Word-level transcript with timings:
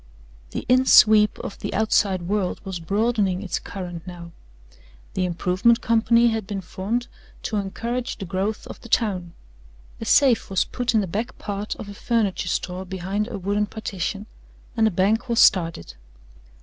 XVI 0.47 0.51
The 0.53 0.65
in 0.67 0.85
sweep 0.87 1.37
of 1.43 1.59
the 1.59 1.75
outside 1.75 2.23
world 2.23 2.59
was 2.65 2.79
broadening 2.79 3.43
its 3.43 3.59
current 3.59 4.07
now. 4.07 4.31
The 5.13 5.25
improvement 5.25 5.79
company 5.81 6.29
had 6.29 6.47
been 6.47 6.61
formed 6.61 7.05
to 7.43 7.57
encourage 7.57 8.17
the 8.17 8.25
growth 8.25 8.65
of 8.65 8.81
the 8.81 8.89
town. 8.89 9.33
A 9.99 10.05
safe 10.05 10.49
was 10.49 10.65
put 10.65 10.95
in 10.95 11.01
the 11.01 11.05
back 11.05 11.37
part 11.37 11.75
of 11.75 11.87
a 11.87 11.93
furniture 11.93 12.47
store 12.47 12.83
behind 12.83 13.27
a 13.27 13.37
wooden 13.37 13.67
partition 13.67 14.25
and 14.75 14.87
a 14.87 14.89
bank 14.89 15.29
was 15.29 15.39
started. 15.39 15.93